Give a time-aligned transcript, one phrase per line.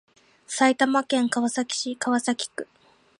[0.47, 2.67] 埼玉県川崎市川崎区